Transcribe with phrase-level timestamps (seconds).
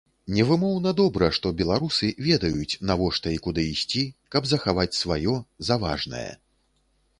[0.35, 4.03] Невымоўна добра, што беларусы ведаюць, навошта і куды ісці,
[4.37, 5.39] каб захаваць сваё,
[5.71, 6.29] за важнае.